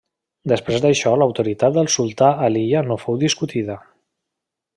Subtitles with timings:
[0.51, 3.79] Després d'això l'autoritat del sultà a l'illa no fou discutida.